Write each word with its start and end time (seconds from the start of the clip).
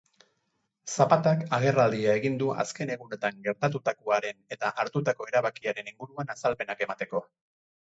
Zapatak 0.93 1.43
agerraldia 1.57 2.15
egin 2.21 2.39
du 2.39 2.47
azken 2.63 2.93
egunotan 2.95 3.37
gertatutakoaren 3.49 4.41
eta 4.57 4.73
hartutako 4.81 5.31
erabakiaren 5.35 5.95
inguruan 5.95 6.37
azalpenak 6.39 6.85
emateko. 6.91 7.25